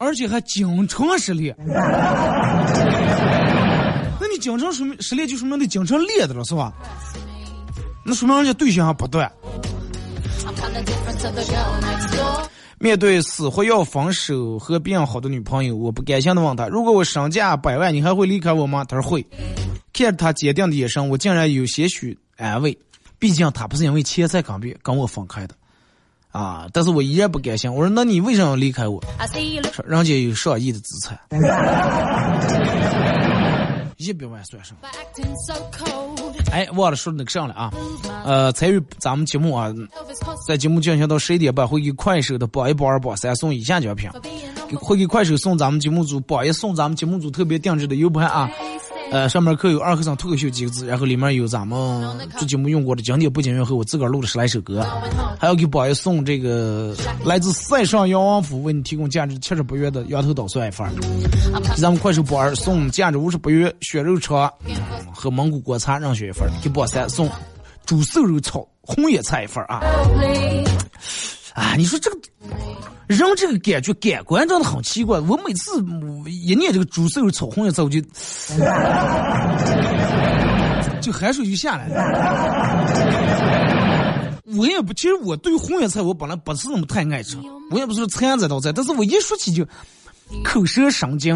[0.00, 1.54] 而且还经常失恋。
[4.36, 6.72] 经常说明失恋就说明你经常恋的了是吧？
[8.04, 9.30] 那说明人家对象还不断。
[12.78, 18.84] 面对死活要分手和别人好的女朋友，我不甘心的问他：如果我身价百万，你还会离开我吗？
[18.84, 19.26] 他说会。
[19.92, 22.78] 看着他坚定的眼神，我竟然有些许安慰。
[23.18, 25.54] 毕竟他不是因为钱才跟别跟我分开的
[26.30, 26.68] 啊！
[26.72, 27.68] 但是我依然不甘心。
[27.74, 29.02] 我说：那你为什么要离开我？
[29.72, 31.18] 说人家有上亿的资产。
[33.98, 34.88] 一百万算什么？
[36.52, 37.72] 哎，忘了说那个上了啊！
[38.24, 39.74] 呃，参与咱们节目啊，
[40.46, 44.08] 在节目进行到十一点半，会给快手的榜一、榜二、榜三送以下奖品，
[44.80, 48.48] 会给快手送咱们节目组榜一送咱们节目组特别定制的 U 盘啊。
[49.10, 51.78] 呃，上面刻有“二和尚脱口秀”几个字，然后里面有咱们
[52.36, 54.86] 做节目用过的经典不景乐和我自个儿录的十来首歌，
[55.38, 56.94] 还要给宝爷送这个
[57.24, 60.92] 来自塞上杨王府为你提供价值七十八元的羊头捣蒜一份儿，
[61.74, 64.52] 给咱们快手宝儿送价值五十八元血肉肠
[65.12, 67.28] 和蒙古国餐让选一份儿，给宝三送
[67.86, 69.80] 猪瘦肉炒红叶菜一份儿啊！
[71.54, 72.18] 啊，你说这个。
[73.08, 75.82] 人这个感觉感官真的很奇怪，我每次
[76.26, 78.00] 一念这个猪瘦肉炒红叶菜，我 就
[81.00, 81.94] 就汗水就下来了。
[84.56, 87.36] 我也不，其实我对红叶菜我本来不是那么太爱吃，
[87.70, 89.66] 我也不是馋这道菜，但是我一说起就
[90.44, 91.34] 口舌生津。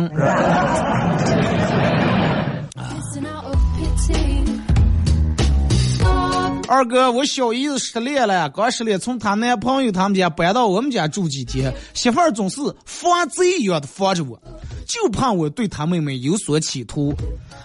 [6.83, 14.37] 二哥，我小姨子失恋了，刚失恋，从她男朋友他们家搬到我们家住几天，媳妇儿总是防贼一样的防着我，
[14.85, 17.15] 就怕我对他妹妹有所企图。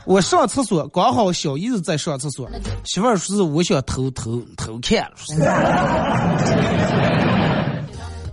[0.05, 2.47] 我上厕所，刚好小姨子在上厕所，
[2.83, 5.41] 媳妇儿说是我想偷偷偷看了，说是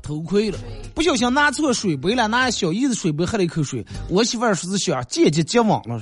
[0.02, 0.58] 偷窥了，
[0.92, 5.98] 不小心拿错水杯了，拿小姨子水杯喝了一口水，我媳妇儿说是想间接接网了。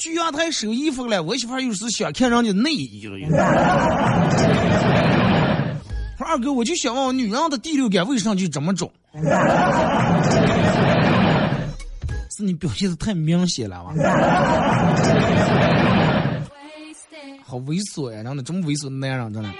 [0.00, 3.18] 是去阳台收衣服了，我媳妇儿又是想看人家内衣了。
[6.16, 8.88] 说二哥，我就想问，女人的第六感为啥就这么准？
[12.34, 13.92] 是你表现的太明显了吧？
[17.44, 18.22] 好猥琐呀！
[18.22, 19.50] 真的，这么猥琐的男人，真的。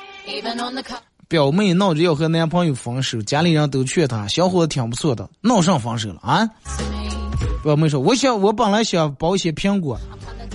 [1.28, 6.48] 表妹闹着要和男朋友分手，家里人都劝她，小伙子挺不错的，闹上分手了啊？
[7.62, 10.00] 表妹说：“我想，我本来想包一些苹果，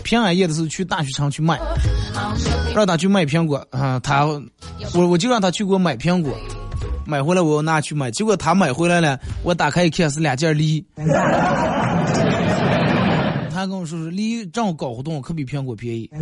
[0.06, 1.60] 平安夜的时候去大学城去卖，
[2.76, 4.24] 让他去卖苹果啊，他
[4.94, 6.32] 我我就让他去给我买苹果，
[7.08, 10.86] 买回来我拿去卖，结果他买回来了，我打开一看是两件梨，
[13.52, 16.08] 他跟我说是梨正好搞活动，可比苹果便宜。”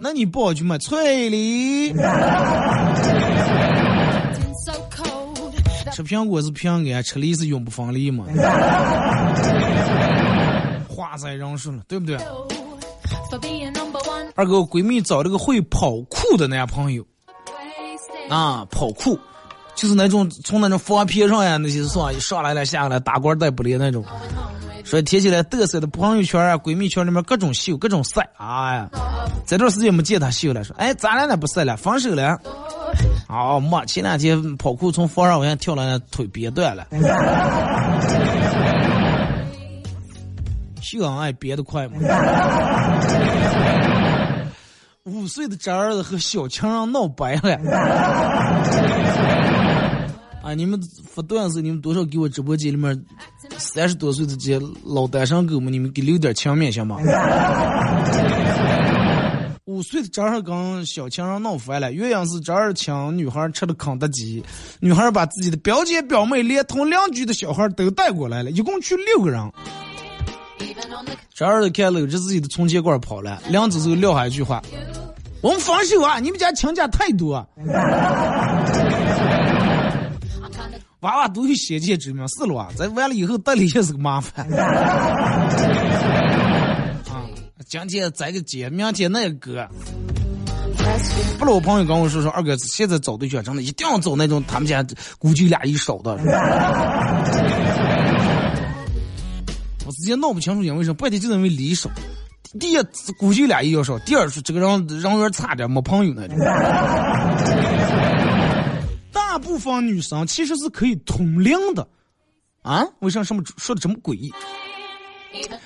[0.00, 1.90] 那你不好去买翠梨，
[5.94, 8.24] 吃苹果是平安，吃梨是永不分离嘛。
[10.88, 12.16] 话在人说了，对不对.
[14.34, 17.06] 二哥，我闺蜜找了个会跑酷的男朋友
[18.28, 19.16] 啊，跑酷，
[19.76, 24.04] 就是那种从那种房片上呀那些是吧，一上来了下来打官带不离那种。
[24.84, 28.90] 所以贴起来嘚瑟的朋友圈啊、闺蜜圈里面各种秀、各种晒，哎呀，
[29.46, 32.36] 这段时间没见他秀了，说哎，咱俩那不晒了，分手了。
[33.34, 36.86] 哦，没，前两天跑酷从房上往下跳了，腿别断了。
[40.80, 41.94] 秀恩爱别的快吗？
[45.04, 47.54] 五岁的侄儿子和小情人闹掰了。
[50.42, 50.54] 啊！
[50.56, 53.04] 你们发段子，你们多少给我直播间里面
[53.56, 56.96] 三十多岁的这些老单身狗们，你们给留点情面行吗？
[59.84, 64.42] 五岁的侄儿跟小情人闹翻了，原因是侄儿请女孩吃了肯德基，
[64.80, 69.42] 女孩把自己的表姐表妹连同邻居的小孩都带过来了，一共去六个人。
[70.58, 74.62] Even on the 这儿看搂着自己的存钱罐跑了，两只手撂下一句话
[75.42, 76.18] ：“我们分手啊！
[76.18, 77.46] 你们家亲家太多。”
[81.00, 84.48] 娃娃都有先见之明，是了啊，咱完了以后带里也是个麻烦。
[87.82, 89.68] 今天这个姐，明天那个哥。
[91.40, 94.86] 不老，朋友跟我说说，二哥现在找对象真的一定要找那种他们家
[95.18, 96.12] 估计俩一少的。
[99.84, 101.90] 我直接闹不清楚因为什么，半天就认为离少。
[102.60, 102.76] 第一，
[103.18, 106.38] 估计俩一要少；第二是这个人人缘差点，没朋友那种。
[109.10, 111.88] 大部分女生其实是可以通灵的，
[112.62, 112.84] 啊？
[113.00, 114.32] 为啥这么说的这么诡异？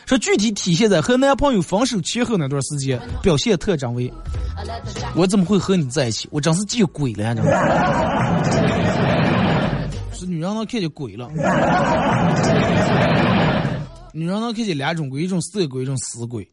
[0.07, 4.13] 说具体体现在和男朋友分手前后那段时间，表现特征为：
[5.15, 6.27] 我怎么会和你在一起？
[6.31, 7.35] 我真是见鬼了呀！
[7.35, 7.49] 真的
[10.13, 11.29] 是女人能看见鬼了。
[14.13, 16.51] 女人能看见两种鬼，一种色鬼，一种死鬼。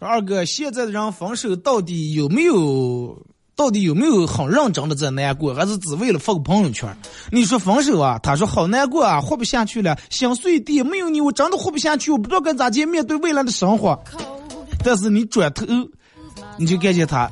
[0.00, 3.22] 二哥，现在的人分手到底有没有？
[3.56, 6.94] 到底有没有很认真的在难过，还是只为了发个朋友圈？
[7.32, 8.20] 你说分手啊？
[8.22, 13.98] 他说好难过啊，活不下去了，心碎地，没有你我真的活不下去，我不知道该咋接面对未来的生活。
[14.84, 15.64] 但是你转头，
[16.58, 17.30] 你就看见他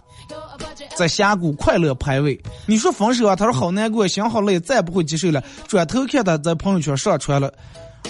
[0.97, 2.41] 在峡谷快乐排位。
[2.65, 3.37] 你说分手啊？
[3.37, 5.45] 他说好难过，心好累，再也不会接受了。
[5.69, 7.53] 转头看他在朋友圈上传了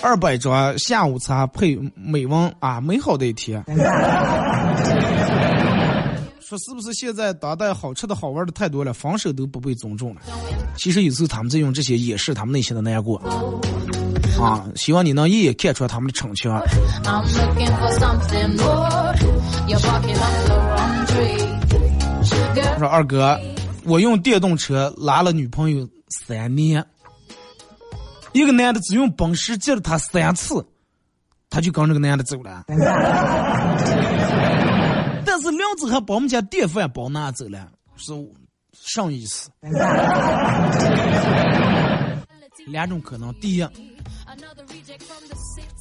[0.01, 3.65] 二百张下午茶配美文啊，美好的一天。
[6.47, 10.21] 说是不是现在当代好吃的好玩的太多了，防守都不被尊重了？
[10.77, 13.17] 其实有时候他们在用这些掩饰他们内心的难过。
[14.39, 16.63] 啊，希望你能一眼看出来他们的逞强。
[22.79, 23.41] 说二哥，
[23.85, 25.89] 我用电动车拉了女朋友
[26.27, 26.85] 三年，
[28.33, 30.63] 一个男的只用奔驰接了他三次，
[31.49, 32.65] 他就跟这个男的走了。
[35.27, 38.13] 但是梁子还把我们家电饭煲拿走了，是
[38.73, 39.51] 上意思。
[42.67, 43.67] 两种可能，第一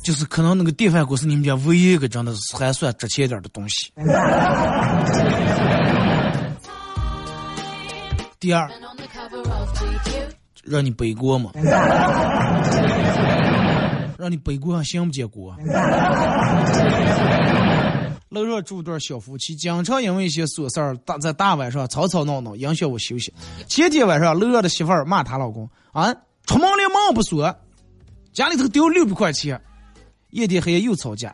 [0.03, 3.91] 就是可能那个电饭锅是你们家唯一一个真的是还算值钱点的东西。
[8.39, 8.69] 第二，
[10.63, 11.51] 让你背锅嘛。
[14.17, 15.55] 让你背锅还行不结果。
[18.33, 23.31] 楼上住对小夫妻，经常因为一些琐事儿，大在大晚上吵吵闹闹，影响我休息。
[23.69, 26.11] 前天晚上，楼上的媳妇儿骂她老公啊，
[26.47, 27.55] 出门连门不锁，
[28.33, 29.61] 家里头丢六百块钱，
[30.31, 31.33] 夜天黑夜又吵架。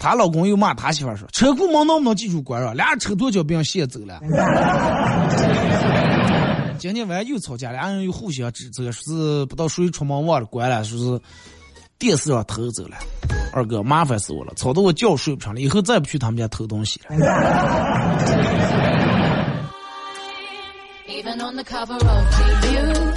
[0.00, 2.74] 她老公又骂她媳妇儿说，车库门能不能记住关上？
[2.74, 4.18] 俩人车多久被人卸走了？
[6.78, 11.20] 今天晚上又吵架，俩人又互相指责，说是不知道谁出门忘了关了，说是
[11.98, 12.96] 电视上偷走了。
[13.52, 17.16] 二哥，麻烦死我了，吵得我觉睡不成了，以后再不去他们家偷东西了。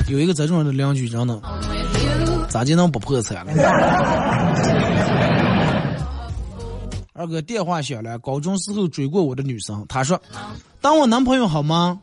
[0.07, 1.41] 有一个这种的邻居，真的.
[2.47, 3.51] 咋就能不破产了？
[7.13, 10.19] 二哥电话响了，高中时候追过我的女生，她说
[10.80, 11.99] 当我男朋友好吗？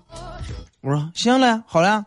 [0.82, 2.04] 我说行了，好了。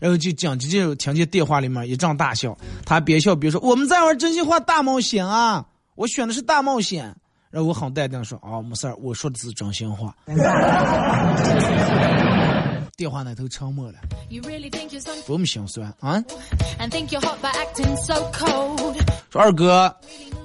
[0.00, 5.64] 然后就紧接着听见电话里面一阵大笑，他边笑边说：“我们在玩真心话大冒险啊！
[5.94, 7.14] 我选的是大冒险。”
[7.50, 10.16] 然后我很淡定地说：“哦，没事儿，我说的是真心话。”
[12.96, 13.94] 电话那头沉默了
[15.26, 16.22] 多么心酸啊.
[19.30, 19.96] 说二哥，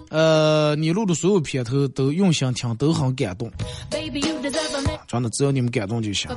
[0.09, 3.51] 呃，你录的所有片头都用心听，都很感动
[5.07, 6.29] 真的，只要你们感动就行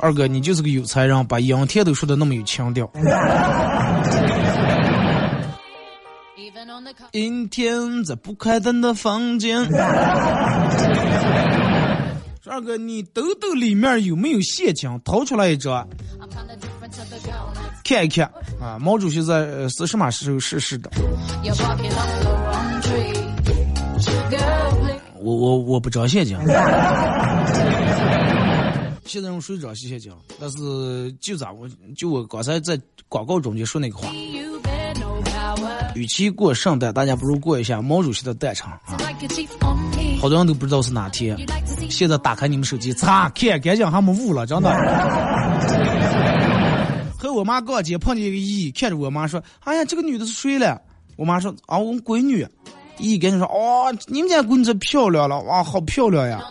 [0.00, 2.90] 二哥你就是个有才人把阴天都说的那么有腔调。
[7.12, 9.66] 阴天在不开灯的房间。
[12.48, 15.86] 二哥你兜兜里面有没有陷阱掏出来一张
[17.84, 18.30] 看一看。
[18.60, 20.90] 啊毛主席在是什么时候逝世的
[25.18, 26.38] 我我我不找陷阱
[29.06, 30.12] 现在用谁找现金？
[30.38, 32.78] 但是就咋我就我刚才在
[33.08, 34.12] 广告中间说那个话，
[35.94, 38.98] 与其过圣诞，大家不如过一下毛主席的诞辰啊！
[40.20, 41.38] 好多人都不知道是哪天。
[41.88, 44.70] 现在打开你们手机，擦，看干净还没雾了，真的。
[47.18, 50.80] 和我妈逛街碰见一个姨，看着我妈说：“哎呀，这个女的是谁了？”
[51.16, 52.46] 我妈说：“啊，我闺女。”
[52.98, 56.42] 姨赶紧说：“哦，你们家闺女真漂亮了，哇，好漂亮呀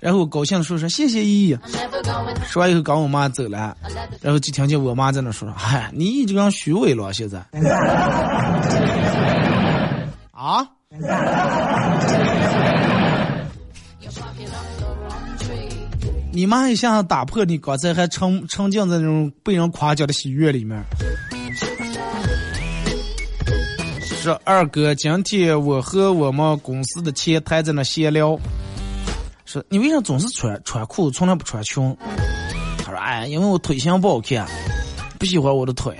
[0.00, 1.56] 然后我高兴的说声谢谢姨。
[2.46, 3.76] 说完以后，赶我妈走了，
[4.20, 7.44] 然后就听见我妈在那说：“嗨，你姨这样虚伪了，现在。
[10.32, 10.66] ”啊？
[16.34, 20.82] 你妈一下打破你刚才还沉沉浸在那种被人夸奖的喜悦里面。
[24.22, 28.38] 说二哥，今天我和我们公司的前台在那闲聊，
[29.44, 31.96] 说你为啥总是穿穿裤，从来不穿裙？
[32.78, 34.46] 他说哎，因为我腿型不好看，
[35.18, 35.98] 不喜欢我的腿。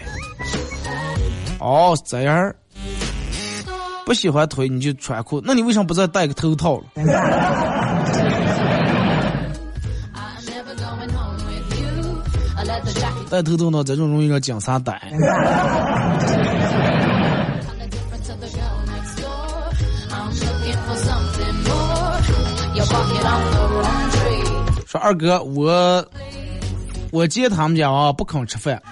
[1.58, 2.54] 哦，这样，
[4.06, 6.84] 不喜欢腿你就穿裤，那你为什么不再戴个头套了？
[13.28, 15.10] 戴头套呢，这种容易让警察逮。
[24.92, 26.06] 说二哥，我
[27.12, 28.82] 我见他们家啊不肯吃饭，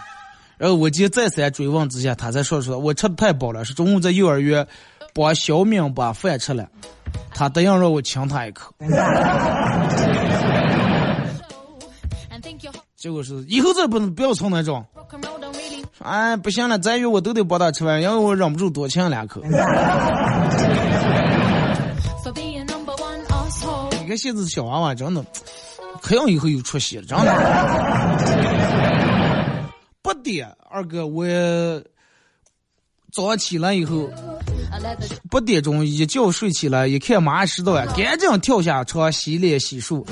[0.57, 4.67] 然后我今再三追问之下，他才说出来，我吃的太饱了，是中午在幼儿园
[5.13, 6.67] 帮小敏把饭吃了，
[7.35, 8.73] 他答应让我亲他一口.
[12.97, 14.83] 结果是以后再不能不要从那种
[15.99, 19.43] 哎不行了，再约我都得帮他吃饭，因为我忍不住多亲两口。
[19.45, 19.51] 你
[24.09, 25.23] 看现在小娃娃真的，
[26.01, 27.35] 可让以后有出息了，真的。
[30.03, 31.25] 不点，二哥，我
[33.13, 34.09] 早上起来以后。
[35.29, 40.03] 八点钟一觉睡起来，一看马上十到了，赶紧跳下床洗脸洗漱，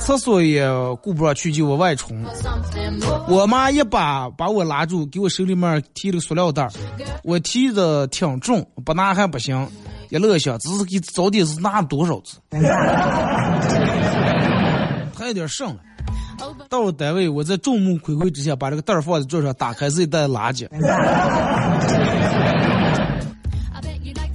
[0.00, 0.66] 厕所也
[1.02, 2.24] 顾不上去就往外冲。
[3.28, 6.66] 我妈一把把我拉住，给我手里面提了个塑料袋，
[7.22, 9.68] 我提的挺重，不拿还不行。
[10.08, 12.38] 一乐想，只是给早点是拿多少次，
[15.22, 15.80] 来点剩的
[16.68, 20.66] 到了单位我在众目睽睽之下把这个袋放在桌上打开自己带的垃圾。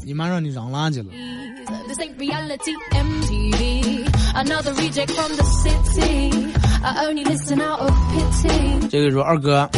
[0.06, 1.12] 你妈让你扔垃圾了。
[8.90, 9.70] 这个时候二哥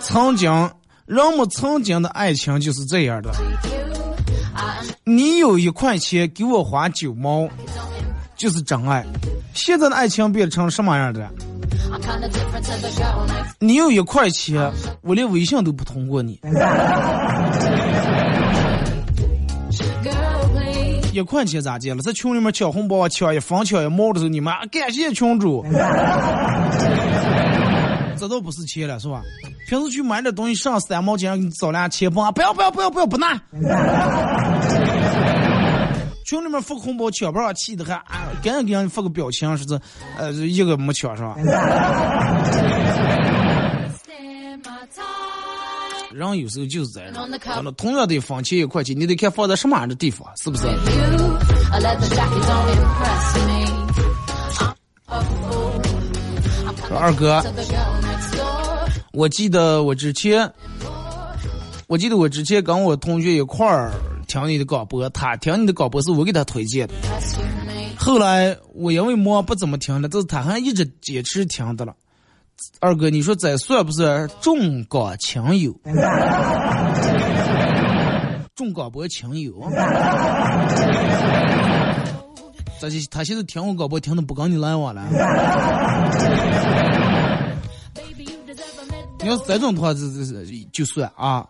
[0.00, 0.50] 曾经
[1.04, 3.30] 人们曾经的爱情就是这样的。
[5.04, 7.48] 你有一块钱给我花九毛
[8.36, 9.04] 就是真爱。
[9.54, 11.28] 现在的爱情变成什么样的？
[13.58, 14.70] 你有一块钱，
[15.02, 16.40] 我连微信都不通过你。
[21.12, 22.02] 一块钱咋见了？
[22.02, 25.64] 在群里面抢红包啊，抢一分抢一毛的时候，你们感谢群主，
[28.18, 29.22] 这都不是钱了，是吧？
[29.68, 33.40] 平时去买点东西上三毛钱，给你找俩钱包，不要不要不要不要不拿。
[36.26, 39.80] 群里面发红包抢不上，气的还啊，赶紧给人发个表情，说是
[40.18, 41.38] 呃一个没抢上。
[46.12, 50.66] 人有时候就是这样，咱的，同样的放钱一块钱，你得看放在什么样的地方，是不是？
[56.90, 57.40] 二哥，
[59.12, 60.50] 我记得我之前，
[61.86, 63.92] 我记得我之前跟我同学一块儿
[64.36, 66.94] 听你的广播，他听你的广播是我给他推荐的。
[67.96, 71.94] 后来我因为忙不怎么听了，但是他还一直坚持听的了。
[72.78, 75.74] 二哥，你说这算不算重广情友？
[78.54, 79.54] 重广播情友？
[82.78, 85.02] 这些他现在听我广播听的不跟你来往了。
[89.20, 91.48] 你要是这种的话，这这这就算啊。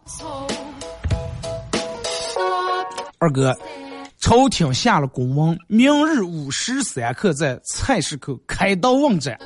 [3.26, 3.52] 二哥，
[4.20, 9.36] 朝廷下了公文，明日午时三刻在菜市口开刀问斩。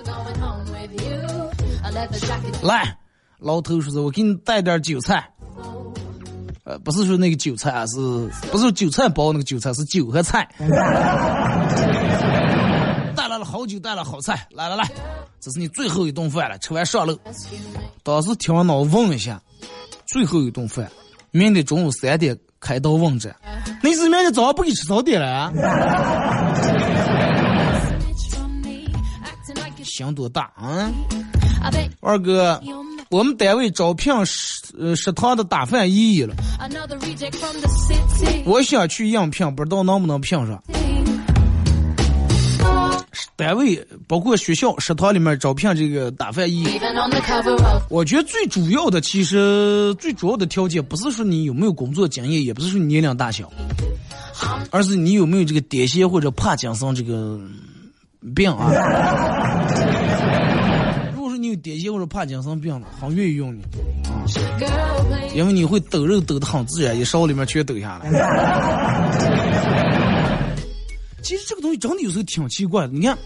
[2.63, 2.95] 来，
[3.39, 5.27] 老头说是我给你带点韭菜。
[6.65, 7.97] 呃，不是说那个韭菜啊，是
[8.53, 9.73] 不是韭菜包那个韭菜？
[9.73, 10.47] 是酒和菜。
[13.17, 14.87] 带来了好酒，带了好菜，来来来，
[15.41, 17.19] 这是你最后一顿饭了，吃完上楼。
[18.03, 19.41] 当时听完脑问一下，
[20.07, 20.87] 最后一顿饭，
[21.31, 23.35] 明天中午三点开刀问着，
[23.83, 25.53] 你是明天早上不给吃早点了？
[29.83, 31.21] 心多大啊、嗯！
[32.01, 32.63] 二哥，
[33.11, 36.35] 我们单位招聘食食堂的打饭姨姨了，
[38.45, 40.63] 我想去应聘，不知道能不能聘上。
[43.37, 53.51] 单位包括学校食堂里面招聘这个打饭姨，Even on the cover of 我觉得最主要的，其实最主要的条件不是说你有没有工作经验，也不是说你年龄大小，
[54.71, 57.41] 而是你有没有这个癫痫或者帕金森这个
[58.35, 58.71] 病啊。
[61.15, 63.63] 如果说你有癫痫或者帕金森病了，很愿意用你.
[65.35, 68.11] 因为你会抖肉抖得很自然，一勺里面全抖下来。
[71.23, 73.17] 其实这个东西真的有时候挺奇怪的，你看，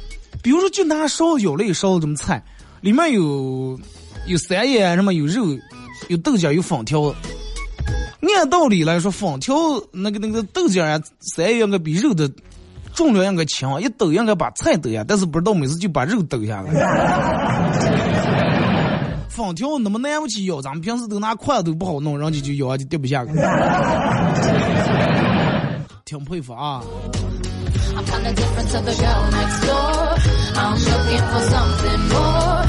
[0.42, 2.42] 比如说就拿烧舀了一勺这么菜，
[2.80, 3.78] 里面有
[4.26, 5.46] 有三叶，什么有肉，
[6.08, 7.14] 有豆角，有粉条。
[8.36, 9.54] 按道理来说，粉条
[9.92, 12.28] 那个那个豆角啊，三叶应该比肉的
[12.92, 16.72] 重量应该轻，一抖应该把菜抖下，但是不知道每次就把肉抖下来。
[19.28, 23.32] 粉条那么难不起咬，咱们平时都拿筷子都不好弄，人家就咬就掉不下来。
[26.04, 26.82] 挺佩服啊！
[27.96, 30.18] I'm kinda different to the girl next door.
[30.56, 32.64] I'm looking for something more.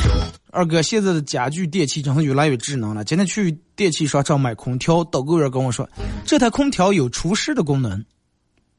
[0.51, 3.03] 二哥，现在的家具电器真的越来越智能了。
[3.03, 5.89] 今天去电器商场买空调，导购员跟我说，
[6.25, 8.05] 这台空调有除湿的功能。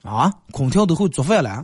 [0.03, 1.63] 啊，空调都会做饭了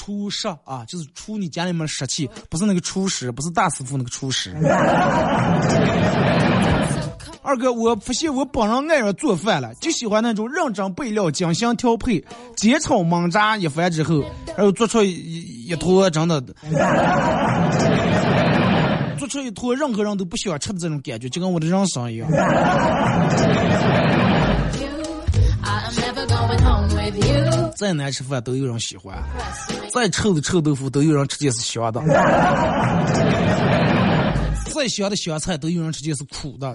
[0.00, 0.02] 啊？
[0.02, 4.56] 除湿啊，就是除你家里面的湿气，不是那个厨师，不是大师傅那个厨师。
[7.42, 12.24] 二哥，我发现我本人爱上做饭了，就喜欢那种认真备料、精心调配、
[12.56, 14.22] 煎炒焖炸一番之后，
[14.56, 16.40] 然后做出一一一坨真的，
[19.18, 22.28] 做出一坨任何人都不喜欢吃的这种感觉，就跟我的人生一样。
[27.76, 29.16] 再难吃饭都有人喜欢，
[29.92, 32.00] 再臭的臭豆腐都有人吃见是香的，
[34.66, 36.72] 再香的香菜都有人吃见是苦的，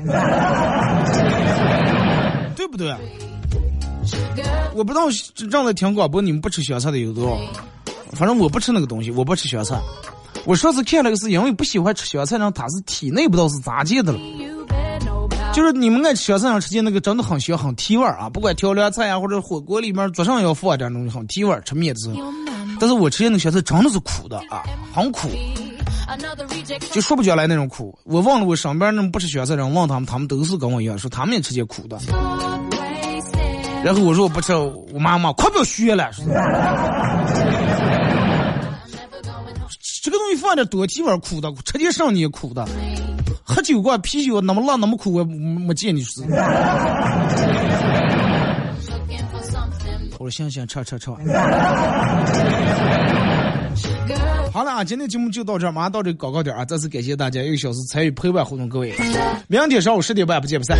[2.55, 2.95] 对不对？
[4.73, 5.09] 我不知道
[5.49, 7.37] 正在听广播，你们不吃香菜的有多少？
[8.13, 9.79] 反正我不吃那个东西，我不吃香菜。
[10.45, 14.19] 我上次看了个是因为不喜欢吃香菜，让他是体内不知道是咋见的了。
[15.55, 22.15] 就是你们爱吃香菜上吃见那个真的很香很提味儿啊，不管调凉菜啊或者火锅里面桌上要放点东西很提味儿，吃面的时候。
[22.77, 25.29] 但是我吃的那个小菜真的是苦的啊，很苦，
[26.91, 27.97] 就说不出来那种苦。
[28.03, 31.97] 我忘了我身边那种不吃小菜的人问他们，他们都是跟我一样说他们也吃些苦的。
[33.81, 36.25] 然后我说我不吃，我妈妈快不要学了，说
[40.03, 42.67] 这个东西放点多提味儿苦的，吃点上你也苦的。
[43.47, 46.03] 喝酒罐啤酒那么辣那么苦，我没见你。
[50.17, 51.11] 我说行行，撤撤撤。
[54.51, 56.65] 好了啊，今天节目就到这儿，马上到这个广告点啊！
[56.65, 58.95] 再次感谢大家一个小时参与陪伴活动，各位，
[59.47, 60.75] 明天上午十点半不见不散。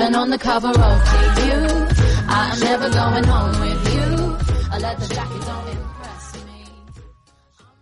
[0.00, 4.34] Even on the cover of GQ, I'm never going home with you.
[4.72, 6.64] I let the jacket don't impress me.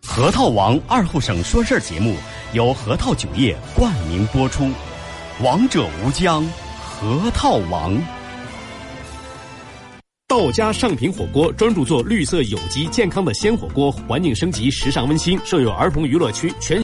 [0.05, 2.17] 核桃王二后省说事儿节目
[2.55, 4.69] 由核桃酒业冠名播出，
[5.45, 6.45] 王者无疆，
[6.81, 7.97] 核桃王。
[10.27, 16.77] 道家上品火锅专注做绿色有机健康的鲜火锅，环境升级，时尚温馨，设有儿童娱乐区，全。